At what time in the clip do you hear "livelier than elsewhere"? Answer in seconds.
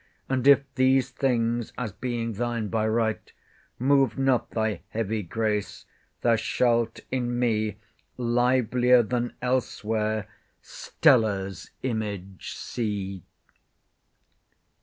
8.17-10.27